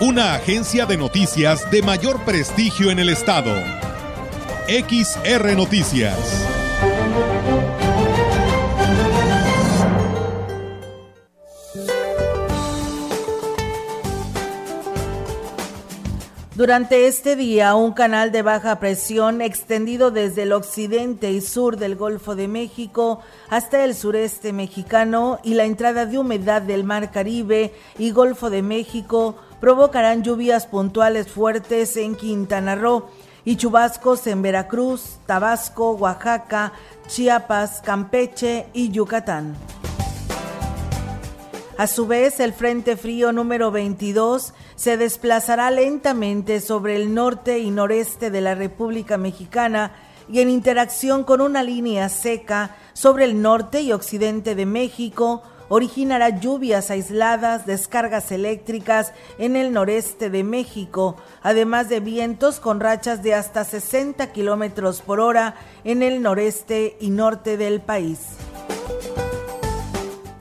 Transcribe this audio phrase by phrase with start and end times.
[0.00, 3.54] Una agencia de noticias de mayor prestigio en el estado.
[4.66, 6.16] XR Noticias.
[16.54, 21.96] Durante este día, un canal de baja presión extendido desde el occidente y sur del
[21.96, 27.72] Golfo de México hasta el sureste mexicano y la entrada de humedad del Mar Caribe
[27.98, 33.06] y Golfo de México provocarán lluvias puntuales fuertes en Quintana Roo
[33.44, 36.72] y chubascos en Veracruz, Tabasco, Oaxaca,
[37.06, 39.54] Chiapas, Campeche y Yucatán.
[41.78, 47.70] A su vez, el Frente Frío número 22 se desplazará lentamente sobre el norte y
[47.70, 49.92] noreste de la República Mexicana
[50.28, 55.44] y en interacción con una línea seca sobre el norte y occidente de México,
[55.74, 63.22] originará lluvias aisladas, descargas eléctricas en el noreste de México, además de vientos con rachas
[63.22, 68.18] de hasta 60 kilómetros por hora en el noreste y norte del país.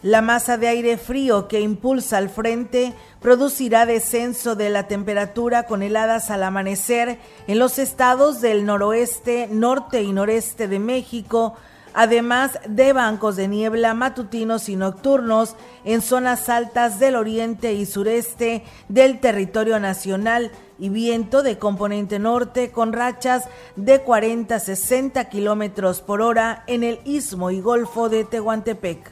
[0.04, 5.82] La masa de aire frío que impulsa al frente producirá descenso de la temperatura con
[5.82, 11.56] heladas al amanecer en los estados del noroeste, norte y noreste de México,
[11.94, 18.64] además de bancos de niebla matutinos y nocturnos en zonas altas del oriente y sureste
[18.90, 26.02] del territorio nacional y viento de componente norte con rachas de 40 a 60 kilómetros
[26.02, 29.12] por hora en el istmo y golfo de Tehuantepec.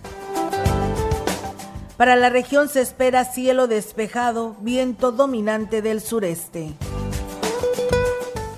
[2.00, 6.74] Para la región se espera cielo despejado, viento dominante del sureste.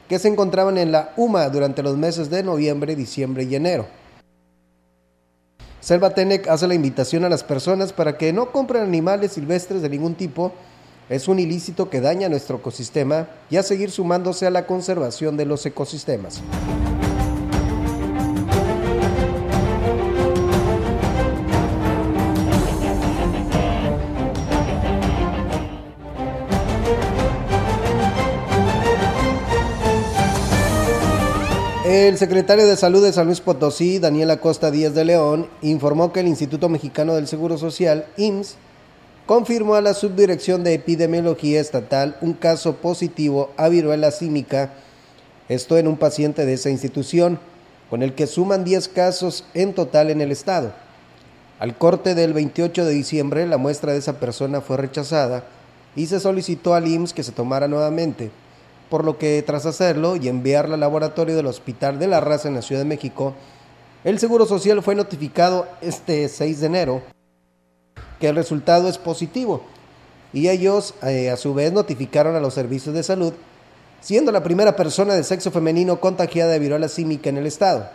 [0.08, 3.86] que se encontraban en la UMA durante los meses de noviembre, diciembre y enero.
[5.82, 10.16] Selvatenec hace la invitación a las personas para que no compren animales silvestres de ningún
[10.16, 10.54] tipo.
[11.10, 15.46] Es un ilícito que daña nuestro ecosistema y a seguir sumándose a la conservación de
[15.46, 16.42] los ecosistemas.
[31.93, 36.22] El secretario de Salud de San Luis Potosí, Daniel Acosta Díaz de León, informó que
[36.22, 38.55] el Instituto Mexicano del Seguro Social, IMSS,
[39.28, 44.73] confirmó a la Subdirección de Epidemiología Estatal un caso positivo a viruela símica,
[45.49, 47.37] esto en un paciente de esa institución,
[47.91, 50.73] con el que suman 10 casos en total en el estado.
[51.59, 55.43] Al corte del 28 de diciembre, la muestra de esa persona fue rechazada
[55.95, 58.31] y se solicitó al IMSS que se tomara nuevamente
[58.93, 62.53] por lo que tras hacerlo y enviarla al laboratorio del Hospital de la Raza en
[62.53, 63.34] la Ciudad de México,
[64.03, 67.01] el Seguro Social fue notificado este 6 de enero
[68.19, 69.63] que el resultado es positivo
[70.31, 73.34] y ellos eh, a su vez notificaron a los servicios de salud,
[73.99, 77.90] siendo la primera persona de sexo femenino contagiada de viruela símica en el estado.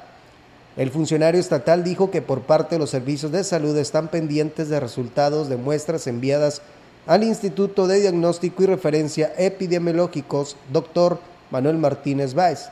[0.76, 4.80] El funcionario estatal dijo que por parte de los servicios de salud están pendientes de
[4.80, 6.60] resultados de muestras enviadas
[7.08, 11.18] al Instituto de Diagnóstico y Referencia Epidemiológicos, doctor
[11.50, 12.68] Manuel Martínez Báez.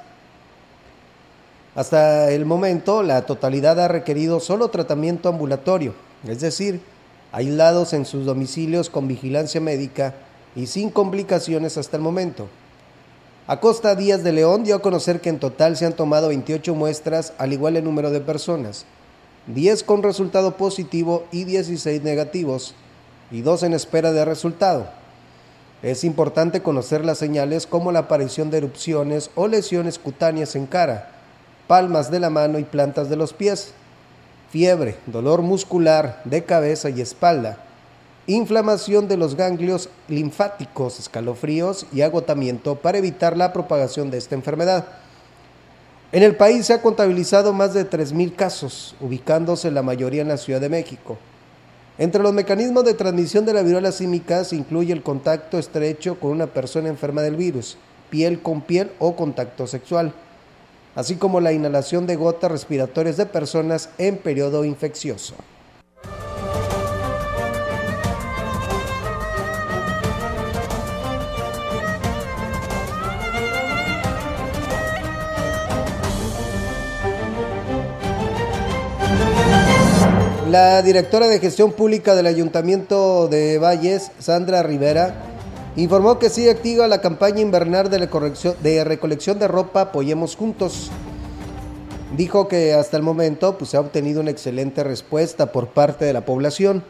[1.75, 5.94] Hasta el momento, la totalidad ha requerido solo tratamiento ambulatorio,
[6.29, 6.83] es decir,
[7.33, 10.12] aislados en sus domicilios con vigilancia médica
[10.55, 12.47] y sin complicaciones hasta el momento.
[13.47, 17.33] Acosta Díaz de León dio a conocer que en total se han tomado 28 muestras,
[17.38, 18.85] al igual el número de personas,
[19.47, 22.75] 10 con resultado positivo y 16 negativos,
[23.31, 24.88] y 2 en espera de resultado.
[25.82, 31.11] Es importante conocer las señales como la aparición de erupciones o lesiones cutáneas en cara,
[31.67, 33.73] palmas de la mano y plantas de los pies,
[34.50, 37.58] fiebre, dolor muscular de cabeza y espalda,
[38.26, 44.87] inflamación de los ganglios linfáticos, escalofríos y agotamiento para evitar la propagación de esta enfermedad.
[46.12, 50.38] En el país se ha contabilizado más de 3.000 casos, ubicándose la mayoría en la
[50.38, 51.19] Ciudad de México.
[51.99, 56.31] Entre los mecanismos de transmisión de la viruela símica se incluye el contacto estrecho con
[56.31, 57.79] una persona enferma del virus,
[58.11, 60.13] piel con piel o contacto sexual,
[60.95, 65.35] así como la inhalación de gotas respiratorias de personas en periodo infeccioso.
[80.51, 85.13] La directora de gestión pública del Ayuntamiento de Valles, Sandra Rivera,
[85.75, 87.99] informó que sigue activa la campaña invernal de,
[88.85, 90.93] recolección de ropa Apoyemos Juntos.
[92.17, 96.13] Dijo que hasta el momento pues, se ha obtenido una excelente respuesta por parte de
[96.13, 96.85] la población.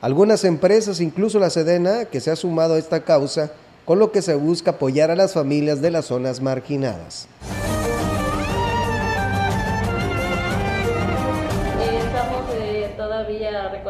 [0.00, 3.52] Algunas empresas, incluso la Sedena, que se ha sumado a esta causa,
[3.84, 7.28] con lo que se busca apoyar a las familias de las zonas marginadas.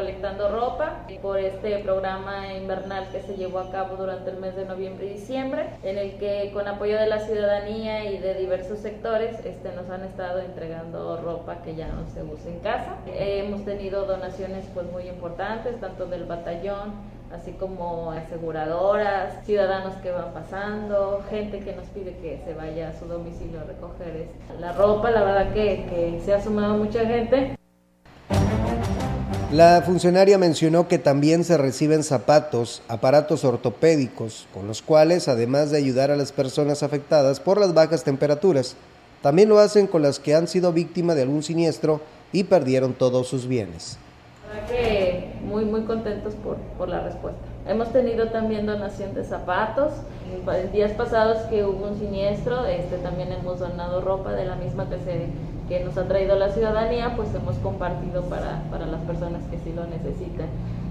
[0.06, 4.64] Recolectando ropa por este programa invernal que se llevó a cabo durante el mes de
[4.64, 9.44] noviembre y diciembre, en el que con apoyo de la ciudadanía y de diversos sectores
[9.44, 12.98] este, nos han estado entregando ropa que ya no se usa en casa.
[13.06, 16.92] hemos tenido donaciones pues muy importantes, tanto del batallón,
[17.32, 22.92] así como aseguradoras, ciudadanos que van pasando, gente que nos pide que se vaya a
[22.92, 24.28] su domicilio a recoger
[24.60, 27.56] la ropa, la verdad que, que se ha sumado mucha gente.
[29.52, 35.78] La funcionaria mencionó que también se reciben zapatos, aparatos ortopédicos, con los cuales, además de
[35.78, 38.74] ayudar a las personas afectadas por las bajas temperaturas,
[39.22, 42.00] también lo hacen con las que han sido víctimas de algún siniestro
[42.32, 43.98] y perdieron todos sus bienes.
[45.44, 47.55] Muy, muy contentos por, por la respuesta.
[47.68, 49.92] Hemos tenido también donación de zapatos.
[50.72, 54.98] Días pasados que hubo un siniestro, este, también hemos donado ropa de la misma que
[54.98, 55.28] se
[55.68, 59.72] que nos ha traído la ciudadanía, pues hemos compartido para, para las personas que sí
[59.72, 60.46] lo necesitan.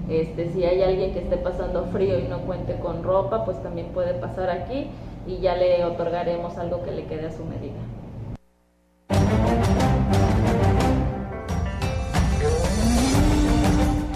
[0.09, 3.87] Este, si hay alguien que esté pasando frío y no cuente con ropa, pues también
[3.93, 4.87] puede pasar aquí
[5.25, 7.79] y ya le otorgaremos algo que le quede a su medida.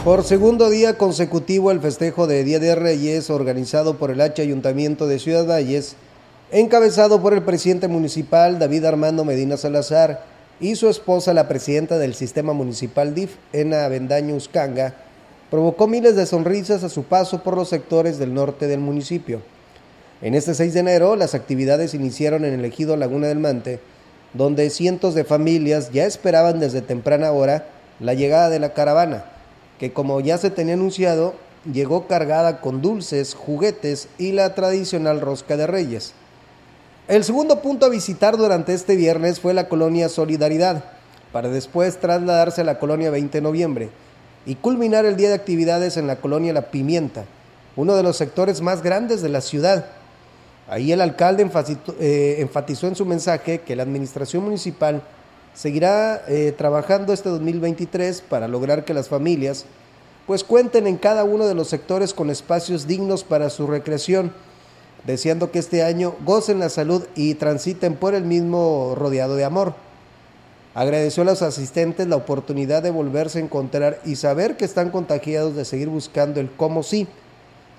[0.10, 5.06] Por segundo día consecutivo el festejo de Día de Reyes organizado por el H Ayuntamiento
[5.06, 5.98] de Ciudad Valles,
[6.52, 10.24] encabezado por el presidente municipal David Armando Medina Salazar,
[10.60, 14.96] y su esposa, la presidenta del sistema municipal DIF, Ena Avendaño Uscanga,
[15.52, 19.44] provocó miles de sonrisas a su paso por los sectores del norte del municipio.
[20.24, 23.80] En este 6 de enero, las actividades iniciaron en el ejido Laguna del Mante,
[24.34, 27.68] donde cientos de familias ya esperaban desde temprana hora
[28.00, 29.26] la llegada de la caravana,
[29.80, 31.34] que como ya se tenía anunciado,
[31.72, 36.14] llegó cargada con dulces, juguetes y la tradicional rosca de reyes.
[37.08, 40.84] El segundo punto a visitar durante este viernes fue la colonia Solidaridad,
[41.32, 43.90] para después trasladarse a la colonia 20 de noviembre
[44.46, 47.26] y culminar el día de actividades en la colonia La Pimienta,
[47.76, 49.86] uno de los sectores más grandes de la ciudad.
[50.68, 51.50] Ahí el alcalde
[52.00, 55.02] eh, enfatizó en su mensaje que la administración municipal
[55.54, 59.66] seguirá eh, trabajando este 2023 para lograr que las familias
[60.28, 64.32] pues cuenten en cada uno de los sectores con espacios dignos para su recreación
[65.06, 69.74] deseando que este año gocen la salud y transiten por el mismo rodeado de amor.
[70.76, 75.56] Agradeció a los asistentes la oportunidad de volverse a encontrar y saber que están contagiados
[75.56, 77.08] de seguir buscando el cómo sí,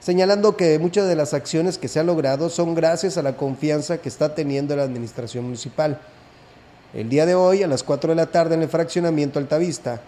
[0.00, 3.98] señalando que muchas de las acciones que se han logrado son gracias a la confianza
[3.98, 6.00] que está teniendo la administración municipal.
[6.92, 10.00] El día de hoy, a las 4 de la tarde, en el fraccionamiento Altavista,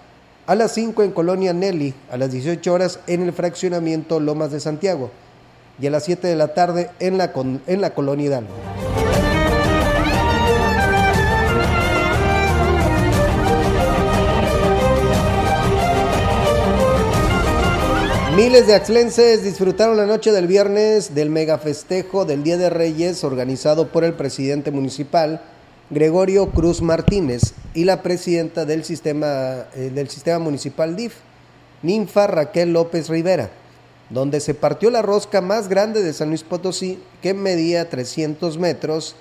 [0.46, 4.58] a las 5 en Colonia Nelly, a las 18 horas en el fraccionamiento Lomas de
[4.58, 5.12] Santiago.
[5.80, 7.32] Y a las 7 de la tarde en la,
[7.68, 8.50] en la Colonia Hidalgo.
[18.34, 23.88] Miles de axlenses disfrutaron la noche del viernes del megafestejo del Día de Reyes organizado
[23.88, 25.42] por el presidente municipal
[25.92, 31.16] Gregorio Cruz Martínez y la presidenta del sistema, eh, del sistema municipal DIF,
[31.82, 33.50] Ninfa Raquel López Rivera,
[34.08, 39.16] donde se partió la rosca más grande de San Luis Potosí que medía 300 metros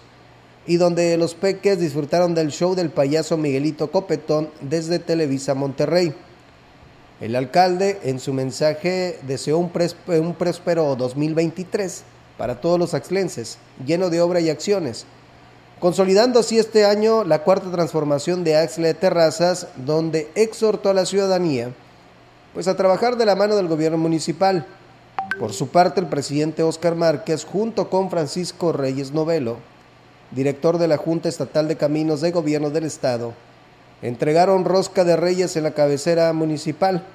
[0.66, 6.14] y donde los peques disfrutaron del show del payaso Miguelito Copetón desde Televisa Monterrey.
[7.20, 9.72] El alcalde en su mensaje deseó un,
[10.08, 12.04] un próspero 2023
[12.38, 15.06] para todos los axlenses, lleno de obra y acciones,
[15.82, 21.72] consolidando así este año la cuarta transformación de Axle Terrazas, donde exhortó a la ciudadanía
[22.54, 24.68] pues a trabajar de la mano del gobierno municipal.
[25.40, 29.58] Por su parte, el presidente Óscar Márquez, junto con Francisco Reyes Novelo,
[30.32, 33.34] director de la Junta Estatal de Caminos de Gobierno del Estado,
[34.02, 37.06] entregaron rosca de reyes en la cabecera municipal.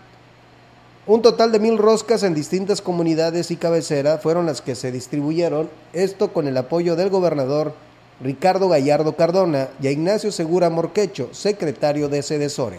[1.06, 5.68] Un total de mil roscas en distintas comunidades y cabecera fueron las que se distribuyeron,
[5.92, 7.74] esto con el apoyo del gobernador
[8.20, 12.78] Ricardo Gallardo Cardona y a Ignacio Segura Morquecho, secretario de Sedesore.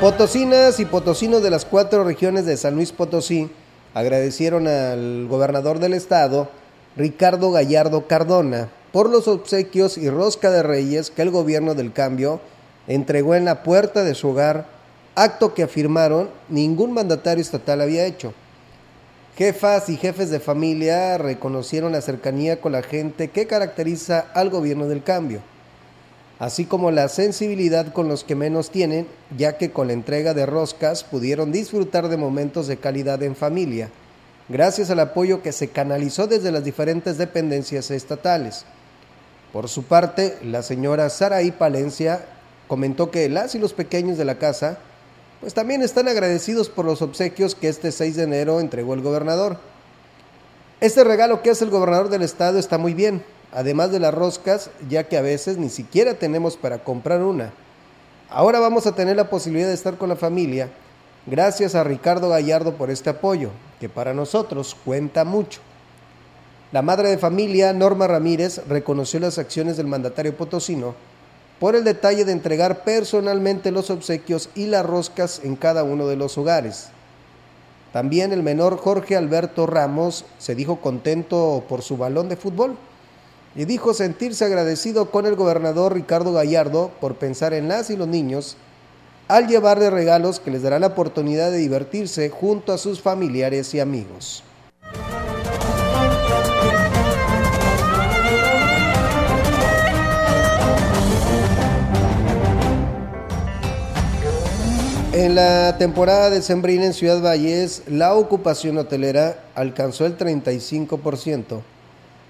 [0.00, 3.50] Potosinas y potosinos de las cuatro regiones de San Luis Potosí
[3.92, 6.48] agradecieron al gobernador del estado,
[6.96, 12.40] Ricardo Gallardo Cardona, por los obsequios y rosca de reyes que el gobierno del cambio
[12.86, 14.66] entregó en la puerta de su hogar,
[15.14, 18.32] acto que afirmaron ningún mandatario estatal había hecho.
[19.36, 24.86] Jefas y jefes de familia reconocieron la cercanía con la gente que caracteriza al gobierno
[24.86, 25.40] del cambio
[26.40, 29.06] así como la sensibilidad con los que menos tienen,
[29.36, 33.90] ya que con la entrega de roscas pudieron disfrutar de momentos de calidad en familia,
[34.48, 38.64] gracias al apoyo que se canalizó desde las diferentes dependencias estatales.
[39.52, 42.24] Por su parte, la señora Saraí Palencia
[42.68, 44.78] comentó que las y los pequeños de la casa
[45.40, 49.58] pues también están agradecidos por los obsequios que este 6 de enero entregó el gobernador.
[50.80, 54.70] Este regalo que hace el gobernador del estado está muy bien, además de las roscas,
[54.88, 57.52] ya que a veces ni siquiera tenemos para comprar una.
[58.28, 60.68] Ahora vamos a tener la posibilidad de estar con la familia.
[61.26, 65.60] Gracias a Ricardo Gallardo por este apoyo, que para nosotros cuenta mucho.
[66.72, 70.94] La madre de familia, Norma Ramírez, reconoció las acciones del mandatario potosino
[71.58, 76.14] por el detalle de entregar personalmente los obsequios y las roscas en cada uno de
[76.14, 76.90] los hogares.
[77.92, 82.76] También el menor Jorge Alberto Ramos se dijo contento por su balón de fútbol
[83.56, 88.06] y dijo sentirse agradecido con el gobernador Ricardo Gallardo por pensar en las y los
[88.06, 88.56] niños
[89.26, 93.80] al llevarle regalos que les darán la oportunidad de divertirse junto a sus familiares y
[93.80, 94.44] amigos.
[105.20, 111.60] En la temporada de Sembrina en Ciudad Valles, la ocupación hotelera alcanzó el 35%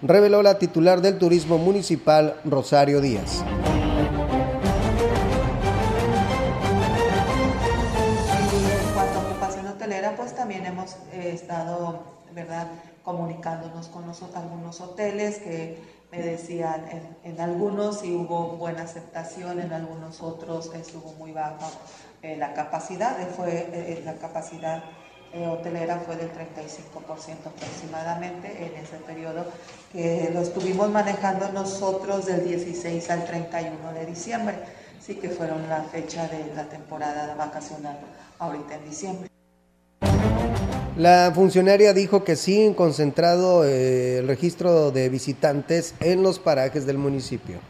[0.02, 3.44] reveló la titular del turismo municipal, Rosario Díaz.
[8.32, 12.00] En cuanto a ocupación hotelera, pues también hemos eh, estado,
[12.34, 12.66] ¿verdad?,
[13.04, 14.02] comunicándonos con
[14.34, 15.78] algunos hoteles que
[16.10, 16.84] me decían,
[17.22, 21.68] en, algunos sí hubo buena aceptación, en algunos otros estuvo muy baja
[22.22, 24.82] eh, la capacidad, fue eh, la capacidad
[25.32, 29.44] eh, hotelera fue del 35% aproximadamente en ese periodo
[29.92, 34.56] que lo estuvimos manejando nosotros del 16 al 31 de diciembre,
[35.00, 37.96] sí que fueron la fecha de la temporada vacacional
[38.40, 39.30] ahorita en diciembre.
[40.96, 46.98] La funcionaria dijo que siguen concentrado eh, el registro de visitantes en los parajes del
[46.98, 47.60] municipio.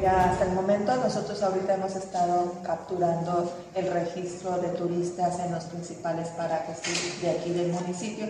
[0.00, 5.64] Y hasta el momento nosotros ahorita hemos estado capturando el registro de turistas en los
[5.64, 6.78] principales parajes
[7.22, 8.26] de aquí del municipio,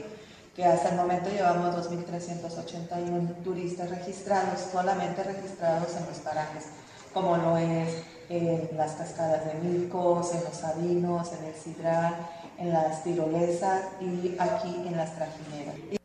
[0.55, 6.65] que hasta el momento llevamos 2.381 turistas registrados, solamente registrados en los parajes,
[7.13, 12.15] como lo es en las cascadas de Milcos, en los Sabinos, en el Sidral,
[12.59, 16.04] en las tirolesas y aquí en las trajineras.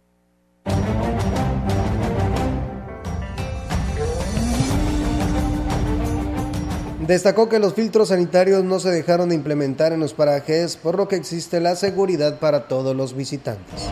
[7.09, 11.07] Destacó que los filtros sanitarios no se dejaron de implementar en los parajes, por lo
[11.07, 13.89] que existe la seguridad para todos los visitantes.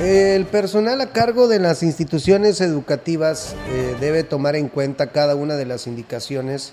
[0.00, 5.54] El personal a cargo de las instituciones educativas eh, debe tomar en cuenta cada una
[5.54, 6.72] de las indicaciones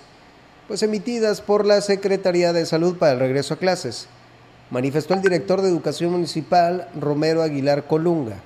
[0.67, 4.07] pues, emitidas por la Secretaría de Salud para el regreso a clases,
[4.69, 8.37] manifestó el director de Educación Municipal, Romero Aguilar Colunga.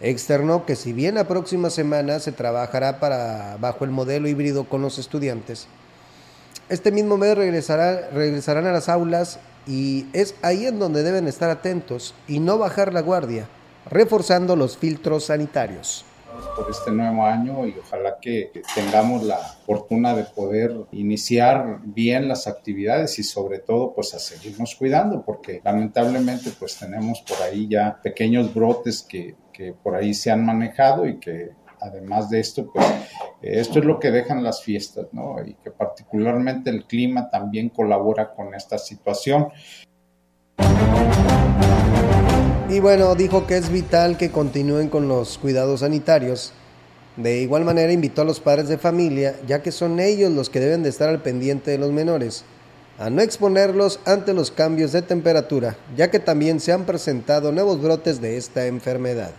[0.00, 4.82] Externó que si bien la próxima semana se trabajará para, bajo el modelo híbrido con
[4.82, 5.66] los estudiantes,
[6.68, 11.50] este mismo mes regresará, regresarán a las aulas y es ahí en donde deben estar
[11.50, 13.48] atentos y no bajar la guardia
[13.90, 16.04] reforzando los filtros sanitarios
[16.56, 22.46] por este nuevo año y ojalá que tengamos la fortuna de poder iniciar bien las
[22.46, 28.00] actividades y sobre todo pues a seguirnos cuidando porque lamentablemente pues tenemos por ahí ya
[28.02, 32.86] pequeños brotes que, que por ahí se han manejado y que además de esto pues
[33.40, 35.36] esto es lo que dejan las fiestas, ¿no?
[35.44, 39.48] Y que particularmente el clima también colabora con esta situación.
[42.70, 46.52] Y bueno, dijo que es vital que continúen con los cuidados sanitarios.
[47.16, 50.60] De igual manera invitó a los padres de familia, ya que son ellos los que
[50.60, 52.44] deben de estar al pendiente de los menores,
[52.98, 57.80] a no exponerlos ante los cambios de temperatura, ya que también se han presentado nuevos
[57.80, 59.32] brotes de esta enfermedad.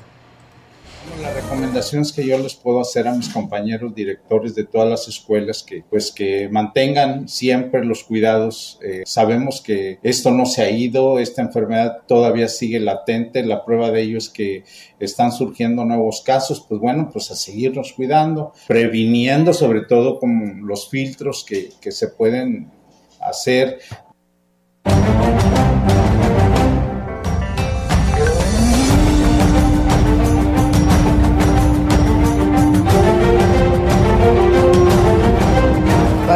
[1.21, 5.07] La recomendación es que yo les puedo hacer a mis compañeros directores de todas las
[5.07, 8.79] escuelas que pues que mantengan siempre los cuidados.
[8.81, 13.91] Eh, sabemos que esto no se ha ido, esta enfermedad todavía sigue latente, la prueba
[13.91, 14.63] de ello es que
[14.99, 20.89] están surgiendo nuevos casos, pues bueno, pues a seguirnos cuidando, previniendo sobre todo con los
[20.89, 22.71] filtros que, que se pueden
[23.19, 23.79] hacer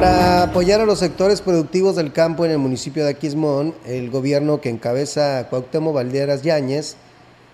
[0.02, 4.70] apoyar a los sectores productivos del campo en el municipio de Aquismón, el gobierno que
[4.70, 6.96] encabeza Cuauhtémoc Valderas Yáñez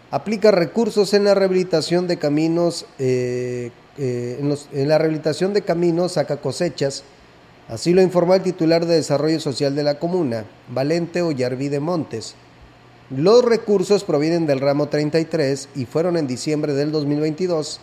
[0.09, 4.39] aplica recursos en la rehabilitación de caminos, eh, eh,
[4.71, 7.03] en, la rehabilitación de caminos saca cosechas.
[7.67, 12.35] Así lo informó el titular de Desarrollo Social de la comuna, Valente Ollarvide Montes.
[13.09, 17.81] Los recursos provienen del ramo 33 y fueron en diciembre del 2022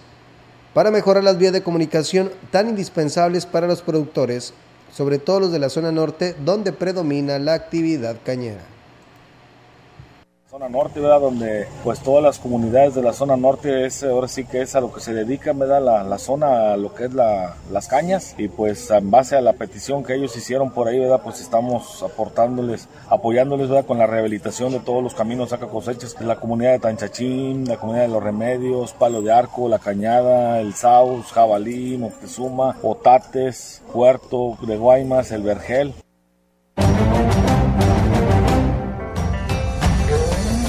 [0.77, 4.53] para mejorar las vías de comunicación tan indispensables para los productores
[4.93, 8.76] sobre todo los de la zona norte, donde predomina la actividad cañera.
[10.57, 11.21] Zona norte, ¿verdad?
[11.21, 14.81] Donde pues todas las comunidades de la zona norte es ahora sí que es a
[14.81, 15.83] lo que se dedica, ¿verdad?
[15.83, 19.43] La, la zona, a lo que es la, las cañas y pues en base a
[19.43, 21.21] la petición que ellos hicieron por ahí, ¿verdad?
[21.23, 23.85] Pues estamos aportándoles, apoyándoles, ¿verdad?
[23.85, 28.05] Con la rehabilitación de todos los caminos saca cosechas, la comunidad de Tanchachín, la comunidad
[28.05, 34.79] de Los Remedios, Palo de Arco, La Cañada, El Saus, Jabalí, Moctezuma, Otates, Puerto de
[34.79, 35.93] Guaymas, El Vergel.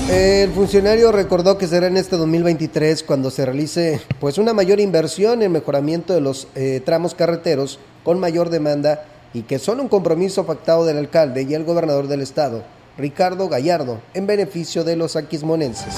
[0.09, 5.41] El funcionario recordó que será en este 2023 cuando se realice pues una mayor inversión
[5.41, 10.45] en mejoramiento de los eh, tramos carreteros con mayor demanda y que son un compromiso
[10.45, 12.63] pactado del alcalde y el gobernador del estado,
[12.97, 15.93] Ricardo Gallardo, en beneficio de los aquismonenses.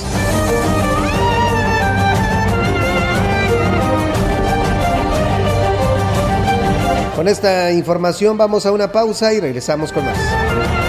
[7.16, 10.89] Con esta información vamos a una pausa y regresamos con más.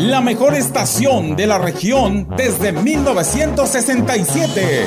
[0.00, 4.86] la mejor estación de la región desde 1967.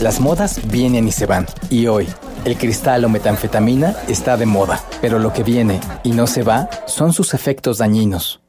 [0.00, 2.08] Las modas vienen y se van, y hoy
[2.44, 6.68] el cristal o metanfetamina está de moda, pero lo que viene y no se va
[6.86, 8.40] son sus efectos dañinos.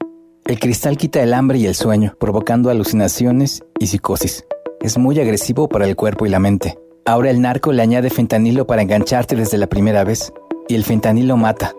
[0.46, 4.46] El cristal quita el hambre y el sueño, provocando alucinaciones y psicosis.
[4.82, 6.78] Es muy agresivo para el cuerpo y la mente.
[7.06, 10.32] Ahora el narco le añade fentanilo para engancharte desde la primera vez.
[10.70, 11.74] Y el fentanilo mata.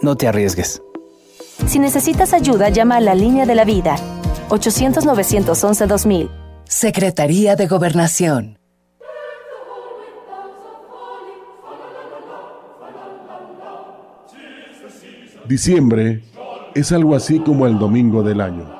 [0.00, 0.82] no te arriesgues.
[1.66, 3.96] Si necesitas ayuda, llama a la línea de la vida
[4.48, 6.28] 800-911-2000.
[6.64, 8.58] Secretaría de Gobernación.
[15.48, 16.22] Diciembre
[16.74, 18.70] es algo así como el domingo del año.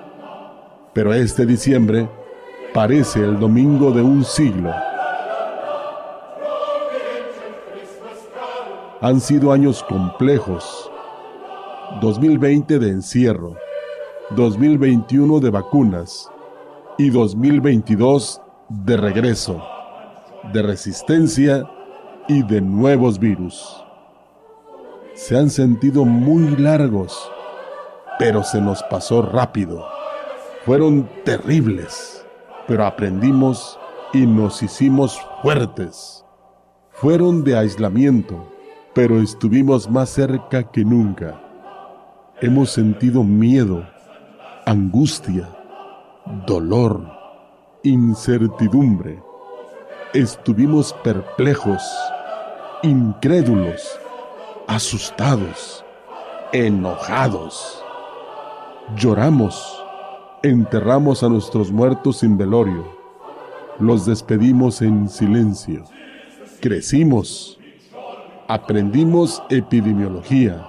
[0.92, 2.08] Pero este diciembre
[2.72, 4.72] parece el domingo de un siglo.
[9.02, 10.88] Han sido años complejos.
[12.00, 13.56] 2020 de encierro,
[14.36, 16.30] 2021 de vacunas
[16.98, 19.60] y 2022 de regreso,
[20.52, 21.68] de resistencia
[22.28, 23.84] y de nuevos virus.
[25.14, 27.28] Se han sentido muy largos,
[28.20, 29.84] pero se nos pasó rápido.
[30.64, 32.24] Fueron terribles,
[32.68, 33.80] pero aprendimos
[34.12, 36.24] y nos hicimos fuertes.
[36.92, 38.51] Fueron de aislamiento,
[38.94, 41.40] pero estuvimos más cerca que nunca.
[42.40, 43.86] Hemos sentido miedo,
[44.66, 45.48] angustia,
[46.46, 47.06] dolor,
[47.82, 49.22] incertidumbre.
[50.12, 51.82] Estuvimos perplejos,
[52.82, 53.98] incrédulos,
[54.66, 55.84] asustados,
[56.52, 57.82] enojados.
[58.96, 59.82] Lloramos,
[60.42, 62.84] enterramos a nuestros muertos sin velorio,
[63.78, 65.84] los despedimos en silencio.
[66.60, 67.58] Crecimos,
[68.52, 70.62] aprendimos epidemiología,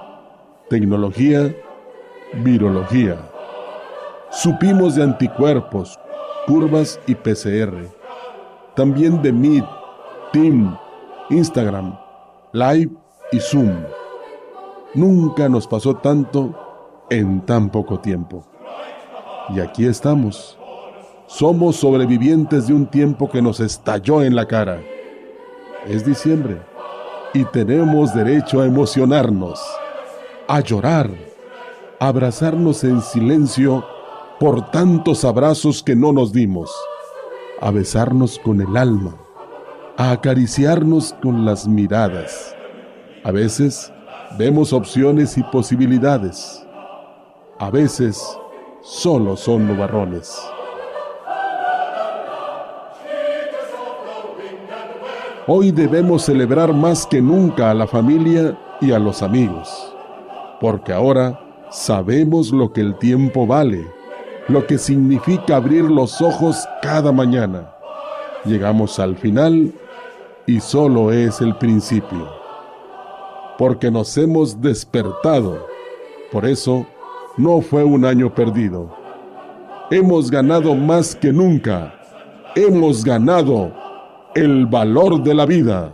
[0.70, 1.54] tecnología,
[2.36, 3.18] virología.
[4.32, 6.00] Supimos de anticuerpos,
[6.48, 7.76] curvas y PCR.
[8.74, 9.66] También de Meet,
[10.32, 10.78] Team,
[11.30, 12.00] Instagram,
[12.54, 12.92] Live
[13.34, 13.74] y Zoom.
[14.94, 16.56] Nunca nos pasó tanto
[17.10, 18.46] en tan poco tiempo.
[19.50, 20.58] Y aquí estamos.
[21.28, 24.80] Somos sobrevivientes de un tiempo que nos estalló en la cara.
[25.86, 26.73] Es diciembre
[27.34, 29.60] y tenemos derecho a emocionarnos,
[30.48, 31.10] a llorar,
[32.00, 33.84] a abrazarnos en silencio
[34.40, 36.72] por tantos abrazos que no nos dimos,
[37.60, 39.16] a besarnos con el alma,
[39.98, 42.56] a acariciarnos con las miradas.
[43.24, 43.92] A veces
[44.38, 46.64] vemos opciones y posibilidades.
[47.58, 48.22] A veces
[48.82, 50.38] solo son nubarrones.
[55.46, 59.94] Hoy debemos celebrar más que nunca a la familia y a los amigos,
[60.62, 61.38] porque ahora
[61.70, 63.86] sabemos lo que el tiempo vale,
[64.48, 67.70] lo que significa abrir los ojos cada mañana.
[68.46, 69.74] Llegamos al final
[70.46, 72.30] y solo es el principio,
[73.58, 75.68] porque nos hemos despertado.
[76.32, 76.86] Por eso,
[77.36, 78.96] no fue un año perdido.
[79.92, 81.94] Hemos ganado más que nunca.
[82.56, 83.83] Hemos ganado
[84.36, 85.94] el valor de la vida.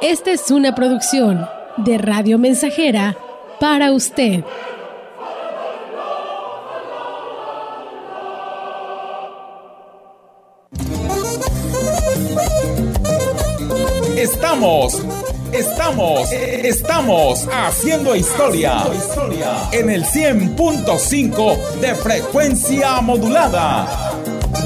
[0.00, 1.46] Esta es una producción
[1.76, 3.16] de Radio Mensajera
[3.60, 4.44] para usted.
[14.16, 15.00] Estamos,
[15.52, 18.82] estamos, estamos haciendo historia
[19.72, 24.07] en el 100.5 de frecuencia modulada.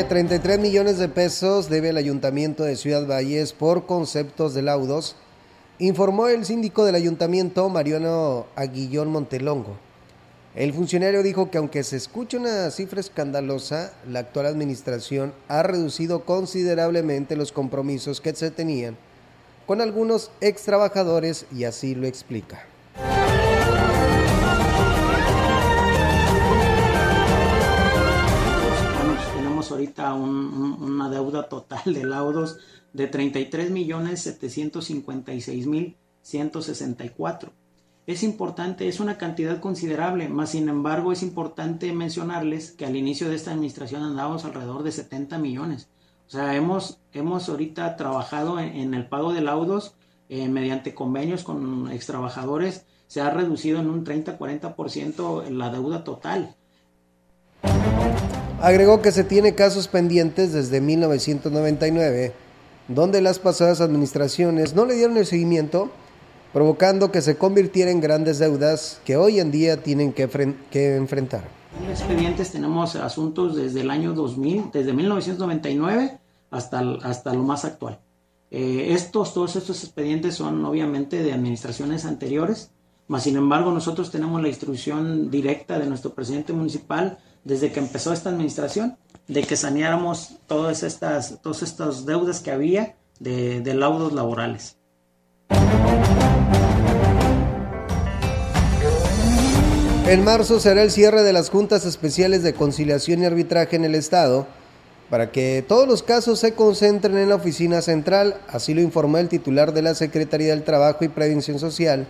[0.00, 5.14] De 33 millones de pesos debe el Ayuntamiento de Ciudad Valles por conceptos de laudos,
[5.78, 9.76] informó el síndico del ayuntamiento Mariano Aguillón Montelongo.
[10.54, 16.24] El funcionario dijo que aunque se escucha una cifra escandalosa, la actual administración ha reducido
[16.24, 18.96] considerablemente los compromisos que se tenían
[19.66, 22.69] con algunos ex trabajadores y así lo explica.
[30.00, 32.58] Ahorita una deuda total de laudos
[32.92, 37.52] de 33 millones 756 mil 164.
[38.06, 43.28] Es importante, es una cantidad considerable, más sin embargo es importante mencionarles que al inicio
[43.28, 45.88] de esta administración andábamos alrededor de 70 millones.
[46.26, 49.94] O sea, hemos, hemos ahorita trabajado en, el pago de laudos
[50.28, 56.54] eh, mediante convenios con extrabajadores, se ha reducido en un 30-40% la deuda total.
[58.62, 62.34] Agregó que se tiene casos pendientes desde 1999,
[62.88, 65.90] donde las pasadas administraciones no le dieron el seguimiento,
[66.52, 70.24] provocando que se convirtiera en grandes deudas que hoy en día tienen que,
[70.94, 71.44] enfrentar.
[71.82, 76.18] En expedientes tenemos asuntos desde el año 2000, desde 1999
[76.50, 77.98] hasta, hasta lo más actual.
[78.50, 82.72] Eh, estos, todos estos expedientes son obviamente de administraciones anteriores,
[83.08, 88.12] mas sin embargo nosotros tenemos la instrucción directa de nuestro presidente municipal desde que empezó
[88.12, 88.96] esta administración
[89.28, 94.76] de que saneáramos todas estas, todas estas deudas que había de, de laudos laborales.
[100.06, 103.94] En marzo será el cierre de las juntas especiales de conciliación y arbitraje en el
[103.94, 104.46] Estado
[105.08, 109.28] para que todos los casos se concentren en la oficina central, así lo informó el
[109.28, 112.06] titular de la Secretaría del Trabajo y Prevención Social,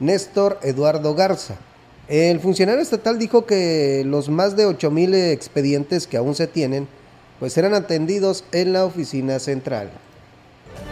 [0.00, 1.56] Néstor Eduardo Garza.
[2.12, 6.86] El funcionario estatal dijo que los más de 8.000 expedientes que aún se tienen,
[7.40, 9.90] pues serán atendidos en la oficina central.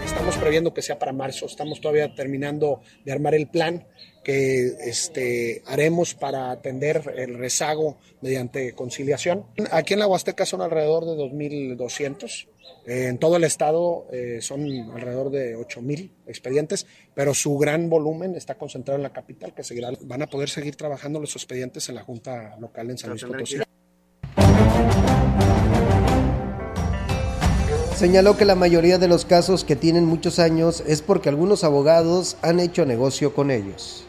[0.03, 3.87] Estamos previendo que sea para marzo, estamos todavía terminando de armar el plan
[4.25, 9.45] que este, haremos para atender el rezago mediante conciliación.
[9.73, 12.47] Aquí en la Huasteca son alrededor de 2.200.
[12.87, 18.57] En todo el estado eh, son alrededor de 8.000 expedientes, pero su gran volumen está
[18.57, 22.03] concentrado en la capital, que seguirá, van a poder seguir trabajando los expedientes en la
[22.03, 23.59] Junta Local en San Luis Potosí.
[27.97, 32.39] Señaló que la mayoría de los casos que tienen muchos años es porque algunos abogados
[32.41, 34.07] han hecho negocio con ellos.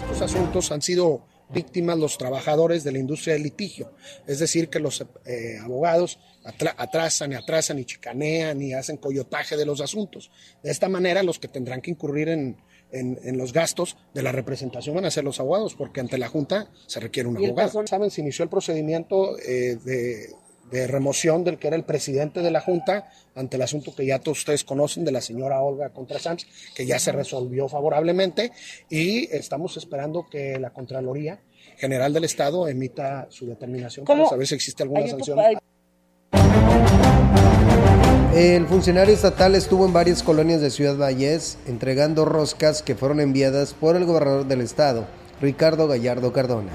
[0.00, 1.22] Estos asuntos han sido
[1.54, 3.92] víctimas los trabajadores de la industria del litigio,
[4.26, 9.64] es decir, que los eh, abogados atrasan y atrasan y chicanean y hacen coyotaje de
[9.64, 10.30] los asuntos.
[10.62, 12.58] De esta manera, los que tendrán que incurrir en,
[12.94, 16.70] en, los gastos de la representación van a ser los abogados, porque ante la Junta
[16.86, 17.86] se requiere un abogado.
[17.86, 20.34] Saben, se inició el procedimiento eh, de
[20.74, 24.18] de remoción del que era el presidente de la Junta ante el asunto que ya
[24.18, 28.50] todos ustedes conocen de la señora Olga contra Sanz, que ya se resolvió favorablemente
[28.90, 31.38] y estamos esperando que la Contraloría
[31.76, 35.38] General del Estado emita su determinación para saber si existe alguna sanción.
[38.34, 43.74] El funcionario estatal estuvo en varias colonias de Ciudad Valles entregando roscas que fueron enviadas
[43.74, 45.06] por el gobernador del estado,
[45.40, 46.72] Ricardo Gallardo Cardona.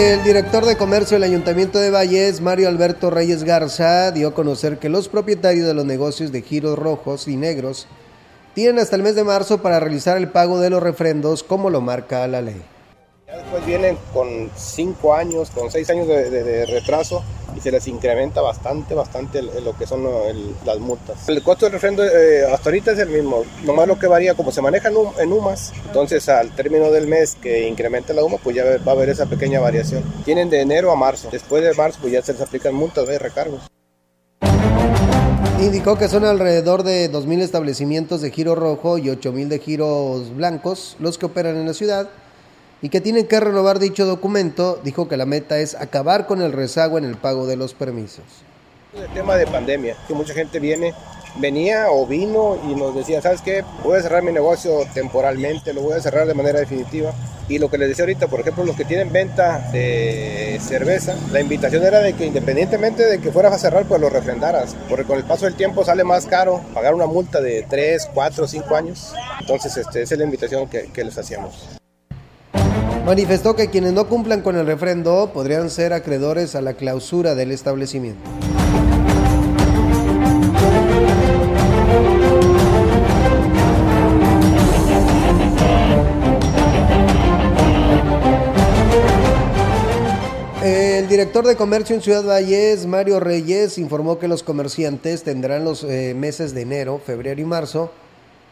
[0.00, 4.78] El director de comercio del Ayuntamiento de Valles, Mario Alberto Reyes Garza, dio a conocer
[4.78, 7.86] que los propietarios de los negocios de giros rojos y negros
[8.54, 11.82] tienen hasta el mes de marzo para realizar el pago de los refrendos como lo
[11.82, 12.62] marca la ley.
[13.36, 17.22] Después vienen con cinco años, con seis años de retraso
[17.56, 20.04] y se les incrementa bastante, bastante lo que son
[20.64, 21.28] las multas.
[21.28, 24.52] El costo del refrendo eh, hasta ahorita es el mismo, nomás lo que varía, como
[24.52, 28.64] se maneja en, UMAS, entonces al término del mes que incrementa la UMA, pues ya
[28.64, 30.02] va a haber esa pequeña variación.
[30.24, 33.18] Tienen de enero a marzo, después de marzo pues ya se les aplican multas de
[33.18, 33.62] recargos.
[35.60, 40.96] Indicó que son alrededor de 2.000 establecimientos de giro rojo y 8.000 de giros blancos
[40.98, 42.08] los que operan en la ciudad
[42.82, 46.52] y que tienen que renovar dicho documento, dijo que la meta es acabar con el
[46.52, 48.24] rezago en el pago de los permisos.
[48.94, 50.94] El tema de pandemia, que mucha gente viene,
[51.36, 53.64] venía o vino y nos decía, ¿sabes qué?
[53.84, 57.12] Voy a cerrar mi negocio temporalmente, lo voy a cerrar de manera definitiva.
[57.48, 61.40] Y lo que les decía ahorita, por ejemplo, los que tienen venta de cerveza, la
[61.40, 65.18] invitación era de que independientemente de que fueras a cerrar, pues lo refrendaras, porque con
[65.18, 69.12] el paso del tiempo sale más caro pagar una multa de 3, 4, 5 años.
[69.40, 71.79] Entonces, este, esa es la invitación que, que les hacíamos.
[73.04, 77.50] Manifestó que quienes no cumplan con el refrendo podrían ser acreedores a la clausura del
[77.50, 78.20] establecimiento.
[90.62, 95.82] El director de comercio en Ciudad Valles, Mario Reyes, informó que los comerciantes tendrán los
[95.82, 97.90] eh, meses de enero, febrero y marzo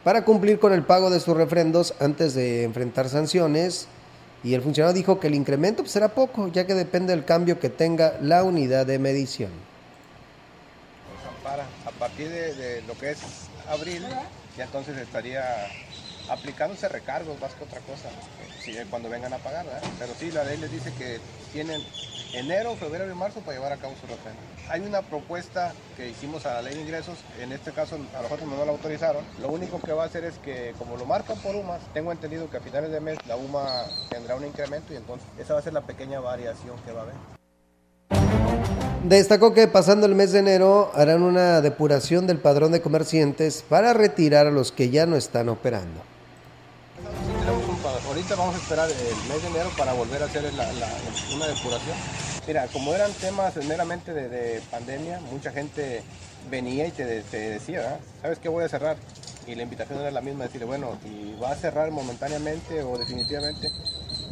[0.02, 3.88] para cumplir con el pago de sus refrendos antes de enfrentar sanciones
[4.44, 7.58] y el funcionario dijo que el incremento pues, será poco, ya que depende del cambio
[7.58, 9.50] que tenga la unidad de medición.
[11.86, 13.18] a partir de, lo que es
[13.68, 14.04] abril,
[14.56, 15.42] ya entonces estaría
[16.28, 18.08] aplicándose recargos más que otra cosa,
[18.90, 19.66] cuando vengan a pagar,
[19.98, 21.18] Pero sí, la ley les dice que
[21.52, 21.80] tienen
[22.32, 24.40] enero, febrero y marzo para llevar a cabo su refrendo.
[24.68, 28.48] Hay una propuesta que hicimos a la ley de ingresos, en este caso a nosotros
[28.48, 29.24] no la autorizaron.
[29.40, 32.50] Lo único que va a hacer es que como lo marcan por UMAS, tengo entendido
[32.50, 35.62] que a finales de mes la UMA tendrá un incremento y entonces esa va a
[35.62, 37.14] ser la pequeña variación que va a haber.
[39.04, 43.94] Destacó que pasando el mes de enero harán una depuración del padrón de comerciantes para
[43.94, 46.02] retirar a los que ya no están operando.
[48.08, 51.94] Ahorita vamos a esperar el mes de enero para volver a hacer una depuración.
[52.46, 56.02] Mira, como eran temas meramente de, pandemia, mucha gente
[56.50, 58.96] venía y te, decía, ¿sabes qué voy a cerrar?
[59.46, 63.68] Y la invitación era la misma, decirle, bueno, y va a cerrar momentáneamente o definitivamente,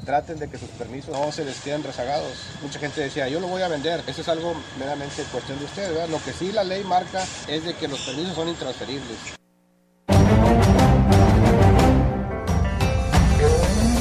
[0.07, 2.33] traten de que sus permisos no se les queden rezagados.
[2.63, 4.03] Mucha gente decía, yo lo voy a vender.
[4.07, 6.09] Eso es algo meramente cuestión de ustedes.
[6.09, 9.37] Lo que sí la ley marca es de que los permisos son intransferibles.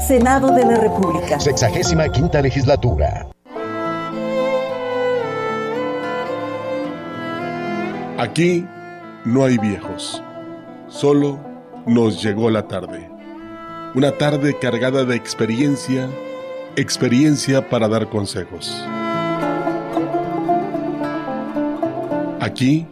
[0.00, 1.40] Senado de la República.
[1.40, 3.26] Sexagésima quinta legislatura.
[8.18, 8.66] Aquí
[9.24, 10.22] no hay viejos,
[10.88, 11.38] solo
[11.86, 13.10] nos llegó la tarde.
[13.94, 16.08] Una tarde cargada de experiencia,
[16.76, 18.86] experiencia para dar consejos.
[22.40, 22.86] Aquí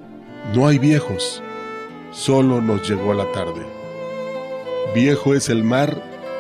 [0.55, 1.43] no hay viejos,
[2.11, 3.67] solo nos llegó la tarde.
[4.95, 6.14] Viejo es el mar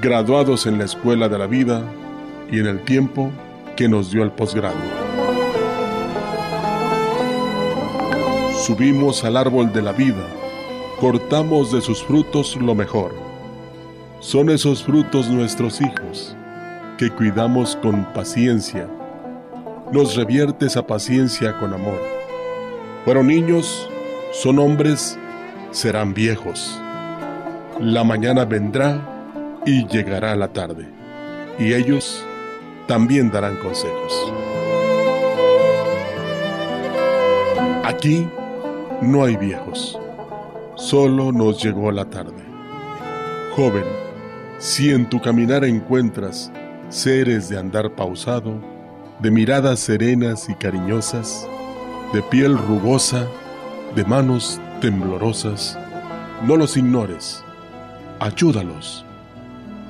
[0.00, 1.82] graduados en la escuela de la vida
[2.50, 3.30] y en el tiempo
[3.76, 4.76] que nos dio el posgrado.
[8.64, 10.26] Subimos al árbol de la vida,
[11.00, 13.14] cortamos de sus frutos lo mejor.
[14.20, 16.34] Son esos frutos nuestros hijos,
[16.96, 18.88] que cuidamos con paciencia.
[19.92, 22.00] Nos revierte esa paciencia con amor.
[23.04, 23.86] Fueron niños,
[24.32, 25.18] son hombres,
[25.72, 26.80] serán viejos.
[27.80, 29.13] La mañana vendrá
[29.66, 30.88] y llegará la tarde,
[31.58, 32.24] y ellos
[32.86, 34.32] también darán consejos.
[37.84, 38.28] Aquí
[39.00, 39.98] no hay viejos,
[40.76, 42.44] solo nos llegó la tarde.
[43.56, 43.84] Joven,
[44.58, 46.50] si en tu caminar encuentras
[46.88, 48.60] seres de andar pausado,
[49.20, 51.46] de miradas serenas y cariñosas,
[52.12, 53.26] de piel rugosa,
[53.94, 55.78] de manos temblorosas.
[56.46, 57.42] No los ignores,
[58.20, 59.04] ayúdalos,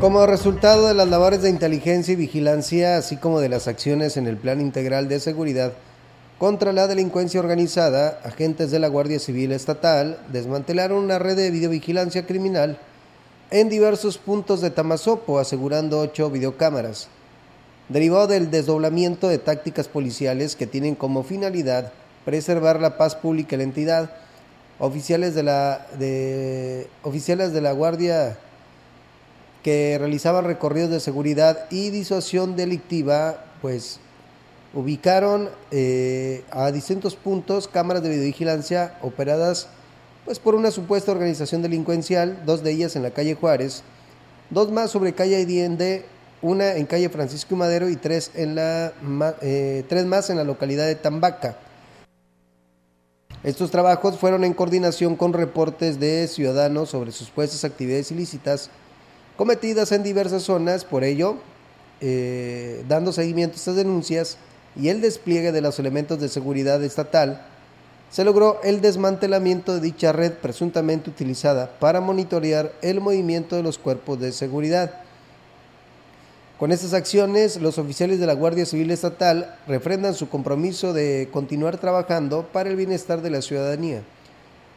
[0.00, 4.26] Como resultado de las labores de inteligencia y vigilancia, así como de las acciones en
[4.26, 5.74] el Plan Integral de Seguridad
[6.38, 12.24] contra la delincuencia organizada, agentes de la Guardia Civil Estatal desmantelaron una red de videovigilancia
[12.24, 12.78] criminal
[13.50, 17.08] en diversos puntos de Tamazopo, asegurando ocho videocámaras.
[17.90, 21.92] Derivado del desdoblamiento de tácticas policiales que tienen como finalidad
[22.24, 24.10] preservar la paz pública en la entidad,
[24.78, 28.38] oficiales de la, de, oficiales de la Guardia
[29.62, 34.00] que realizaban recorridos de seguridad y disuasión delictiva, pues
[34.72, 39.68] ubicaron eh, a distintos puntos cámaras de videovigilancia operadas
[40.24, 43.82] pues por una supuesta organización delincuencial, dos de ellas en la calle Juárez,
[44.50, 46.04] dos más sobre calle Allende,
[46.42, 48.92] una en calle Francisco Madero y tres, en la,
[49.40, 51.56] eh, tres más en la localidad de Tambaca.
[53.42, 58.70] Estos trabajos fueron en coordinación con reportes de ciudadanos sobre supuestas actividades ilícitas
[59.40, 61.36] cometidas en diversas zonas, por ello,
[62.02, 64.36] eh, dando seguimiento a estas denuncias
[64.76, 67.46] y el despliegue de los elementos de seguridad estatal,
[68.10, 73.78] se logró el desmantelamiento de dicha red presuntamente utilizada para monitorear el movimiento de los
[73.78, 74.92] cuerpos de seguridad.
[76.58, 81.78] Con estas acciones, los oficiales de la Guardia Civil Estatal refrendan su compromiso de continuar
[81.78, 84.02] trabajando para el bienestar de la ciudadanía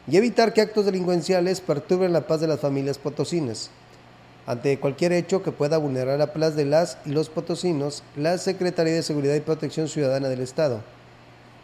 [0.08, 3.70] y evitar que actos delincuenciales perturben la paz de las familias potosinas.
[4.46, 8.92] Ante cualquier hecho que pueda vulnerar la paz de las y los potosinos, la Secretaría
[8.92, 10.80] de Seguridad y Protección Ciudadana del Estado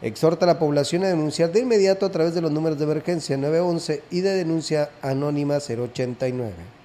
[0.03, 3.37] exhorta a la población a denunciar de inmediato a través de los números de emergencia
[3.37, 6.80] 911 y de denuncia anónima 089.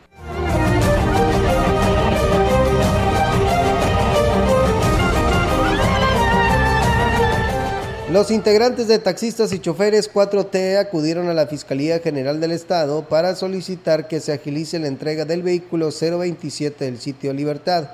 [8.15, 13.35] Los integrantes de taxistas y choferes 4T acudieron a la Fiscalía General del Estado para
[13.35, 17.89] solicitar que se agilice la entrega del vehículo 027 del sitio Libertad,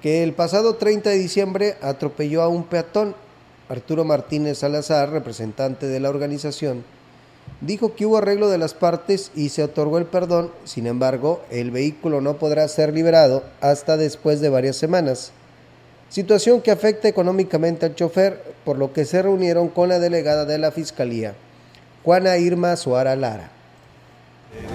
[0.00, 3.16] que el pasado 30 de diciembre atropelló a un peatón.
[3.68, 6.84] Arturo Martínez Salazar, representante de la organización,
[7.60, 11.72] dijo que hubo arreglo de las partes y se otorgó el perdón, sin embargo, el
[11.72, 15.32] vehículo no podrá ser liberado hasta después de varias semanas
[16.14, 20.58] situación que afecta económicamente al chofer, por lo que se reunieron con la delegada de
[20.58, 21.34] la Fiscalía,
[22.04, 23.50] Juana Irma Suara Lara.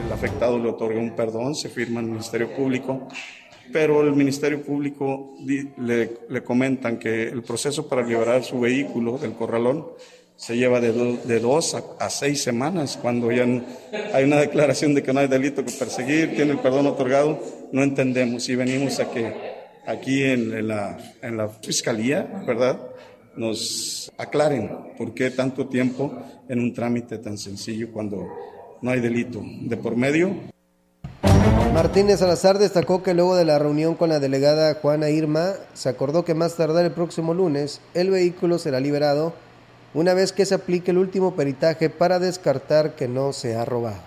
[0.06, 3.08] El afectado le otorga un perdón, se firma en el Ministerio Público,
[3.72, 9.32] pero el Ministerio Público le, le comentan que el proceso para liberar su vehículo del
[9.32, 9.88] corralón
[10.36, 13.46] se lleva de, dos a, a, seis semanas, cuando ya
[14.14, 17.40] hay una declaración de que no hay delito que perseguir, tiene el perdón otorgado,
[17.72, 19.59] no entendemos y venimos a que
[19.90, 22.80] aquí en, la, en la Fiscalía, ¿verdad?
[23.36, 26.14] Nos aclaren por qué tanto tiempo
[26.48, 28.28] en un trámite tan sencillo cuando
[28.82, 30.32] no hay delito de por medio.
[31.74, 36.26] Martínez Salazar destacó que luego de la reunión con la delegada Juana Irma, se acordó
[36.26, 39.34] que más tardar el próximo lunes el vehículo será liberado
[39.94, 43.98] una vez que se aplique el último peritaje para descartar que no se ha robado.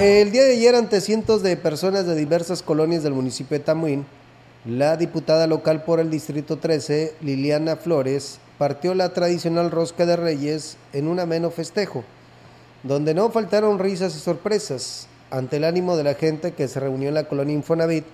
[0.00, 4.06] El día de ayer, ante cientos de personas de diversas colonias del municipio de Tamuín,
[4.64, 10.76] la diputada local por el Distrito 13, Liliana Flores, partió la tradicional rosca de reyes
[10.92, 12.04] en un ameno festejo,
[12.84, 15.08] donde no faltaron risas y sorpresas.
[15.32, 18.04] Ante el ánimo de la gente que se reunió en la colonia Infonavit,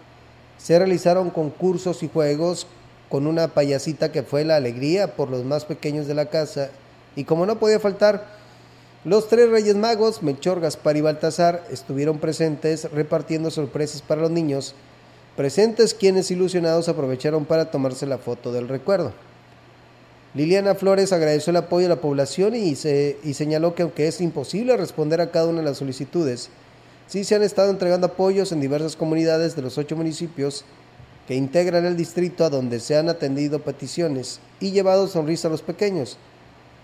[0.57, 2.67] se realizaron concursos y juegos
[3.11, 6.71] con una payasita que fue la alegría por los más pequeños de la casa
[7.15, 8.25] Y como no podía faltar,
[9.05, 14.75] los tres Reyes Magos, Melchor, Gaspar y Baltasar, estuvieron presentes repartiendo sorpresas para los niños,
[15.37, 19.13] presentes quienes ilusionados aprovecharon para tomarse la foto del recuerdo.
[20.33, 24.23] Liliana Flores agradeció el apoyo de la población y, se, y señaló que aunque es
[24.23, 26.49] imposible responder a cada una de las solicitudes,
[27.07, 30.65] sí se han estado entregando apoyos en diversas comunidades de los ocho municipios
[31.29, 35.63] que integran el distrito a donde se han atendido peticiones y llevado sonrisa a los
[35.63, 36.17] pequeños,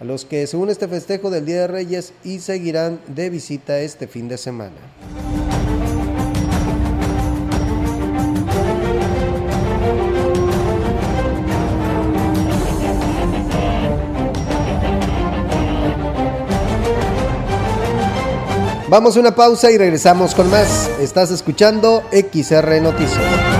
[0.01, 3.79] a los que se une este festejo del Día de Reyes y seguirán de visita
[3.81, 4.73] este fin de semana.
[18.89, 20.91] Vamos a una pausa y regresamos con más.
[20.99, 23.60] Estás escuchando XR Noticias.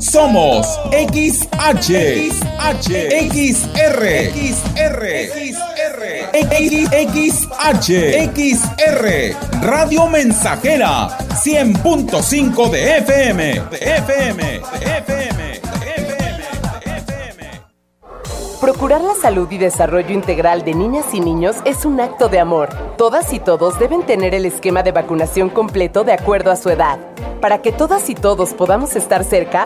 [0.00, 2.88] Somos XH, XH,
[3.28, 5.02] XR, XR,
[7.02, 7.42] XR,
[8.32, 11.08] XR, Radio Mensajera,
[11.42, 14.42] 100.5 de FM, de FM,
[14.78, 15.48] de FM.
[18.60, 22.68] Procurar la salud y desarrollo integral de niñas y niños es un acto de amor.
[22.96, 26.98] Todas y todos deben tener el esquema de vacunación completo de acuerdo a su edad.
[27.40, 29.64] Para que todas y todos podamos estar cerca,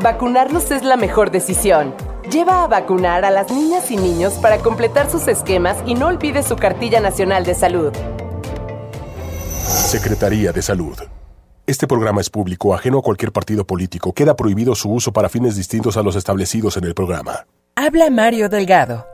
[0.00, 1.94] vacunarlos es la mejor decisión.
[2.30, 6.42] Lleva a vacunar a las niñas y niños para completar sus esquemas y no olvide
[6.42, 7.92] su cartilla nacional de salud.
[9.64, 10.98] Secretaría de Salud.
[11.66, 14.12] Este programa es público, ajeno a cualquier partido político.
[14.12, 17.46] Queda prohibido su uso para fines distintos a los establecidos en el programa.
[17.74, 19.13] Habla Mario Delgado.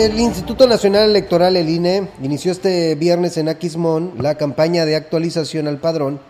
[0.00, 5.68] El Instituto Nacional Electoral, el INE, inició este viernes en Aquismón la campaña de actualización
[5.68, 6.20] al padrón,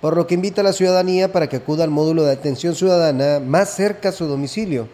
[0.00, 3.40] por lo que invita a la ciudadanía para que acuda al módulo de atención ciudadana
[3.40, 4.86] más cerca a su domicilio.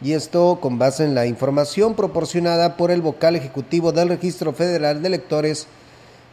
[0.00, 5.02] Y esto con base en la información proporcionada por el vocal ejecutivo del Registro Federal
[5.02, 5.66] de Electores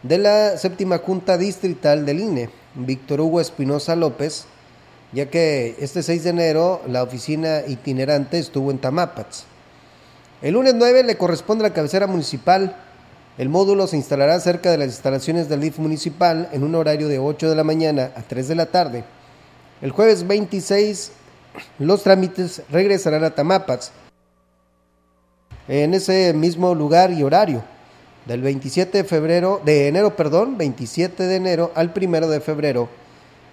[0.03, 4.45] de la séptima Junta Distrital del INE, Víctor Hugo Espinosa López,
[5.11, 9.45] ya que este 6 de enero la oficina itinerante estuvo en Tamapats.
[10.41, 12.75] El lunes 9 le corresponde a la cabecera municipal.
[13.39, 17.17] El módulo se instalará cerca de las instalaciones del DIF municipal en un horario de
[17.17, 19.03] 8 de la mañana a 3 de la tarde.
[19.81, 21.11] El jueves 26
[21.79, 23.91] los trámites regresarán a Tamapats
[25.67, 27.63] en ese mismo lugar y horario
[28.27, 32.89] del 27 de febrero de enero, perdón, 27 de enero al 1 de febrero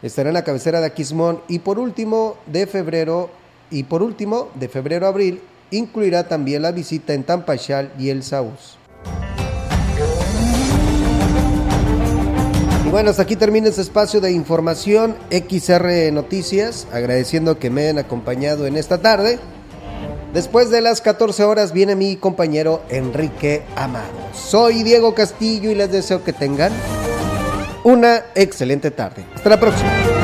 [0.02, 3.30] estará en la cabecera de Aquismón y por último de febrero
[3.70, 5.40] y por último de febrero a abril
[5.74, 8.78] incluirá también la visita en Tampachal y el Saúz.
[12.86, 17.98] Y bueno, hasta aquí termina este espacio de información XR Noticias, agradeciendo que me hayan
[17.98, 19.38] acompañado en esta tarde.
[20.32, 24.08] Después de las 14 horas viene mi compañero Enrique Amado.
[24.34, 26.72] Soy Diego Castillo y les deseo que tengan
[27.84, 29.24] una excelente tarde.
[29.34, 30.23] Hasta la próxima.